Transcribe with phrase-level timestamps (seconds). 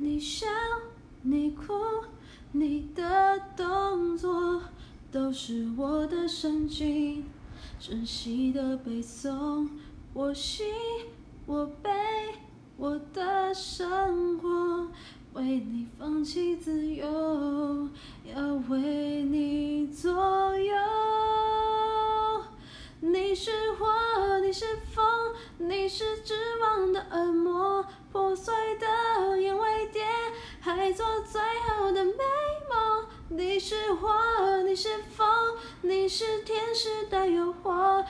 [0.00, 0.46] 你笑，
[1.22, 1.74] 你哭，
[2.52, 4.62] 你的动作
[5.10, 7.24] 都是我的神经，
[7.80, 9.68] 珍惜的背诵。
[10.14, 10.62] 我喜，
[11.46, 11.90] 我悲，
[12.76, 14.86] 我的生活，
[15.32, 17.88] 为你放弃自由，
[18.24, 20.74] 要为你左右。
[23.00, 25.04] 你是火，你是风，
[25.58, 27.32] 你是绝望的恶
[30.92, 31.40] 做最
[31.76, 32.12] 后的美
[32.68, 33.06] 梦。
[33.30, 34.08] 你是火，
[34.64, 35.26] 你是风，
[35.82, 38.04] 你是天使的诱惑，